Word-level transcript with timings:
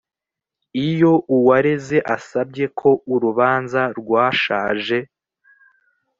iyo 0.87 1.13
uwareze 1.35 1.97
asabye 2.15 2.65
ko 2.79 2.89
urubanza 3.13 3.81
rwashaje 3.97 4.97